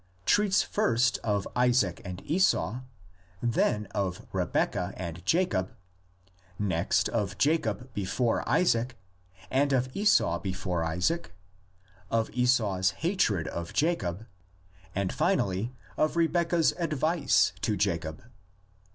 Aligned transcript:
treats 0.25 0.63
first 0.63 1.19
of 1.23 1.47
Isaac 1.55 2.01
and 2.03 2.23
Esau, 2.25 2.79
then 3.39 3.85
of 3.93 4.25
Rebeccah 4.31 4.95
and 4.97 5.23
Jacob, 5.27 5.75
next 6.57 7.07
of 7.09 7.37
Jacob 7.37 7.93
before 7.93 8.43
Isaac, 8.49 8.97
and 9.51 9.71
of 9.73 9.95
Esau 9.95 10.39
before 10.39 10.83
Isaac, 10.83 11.33
of 12.09 12.31
Esau's 12.31 12.89
hatred 13.05 13.47
of 13.49 13.73
Jacob, 13.73 14.25
and 14.95 15.13
finally 15.13 15.71
of 15.97 16.15
Rebeccah' 16.15 16.57
s 16.57 16.73
advice 16.79 17.53
to 17.61 17.77
Jacob. 17.77 18.23